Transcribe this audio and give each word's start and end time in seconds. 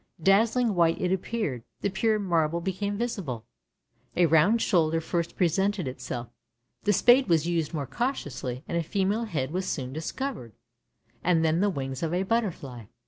Dazzling 0.19 0.73
white 0.73 0.99
it 0.99 1.11
appeared— 1.13 1.61
the 1.81 1.91
pure 1.91 2.17
marble 2.17 2.59
became 2.59 2.97
visible. 2.97 3.45
A 4.17 4.25
round 4.25 4.59
shoulder 4.59 4.99
first 4.99 5.35
presented 5.35 5.87
itself; 5.87 6.27
the 6.85 6.91
spade 6.91 7.29
was 7.29 7.45
used 7.45 7.71
more 7.71 7.85
cautiously, 7.85 8.63
and 8.67 8.75
a 8.75 8.81
female 8.81 9.25
head 9.25 9.51
was 9.51 9.67
soon 9.67 9.93
discovered, 9.93 10.53
and 11.23 11.45
then 11.45 11.59
the 11.59 11.69
wings 11.69 12.01
of 12.01 12.15
a 12.15 12.23
butterfly. 12.23 12.85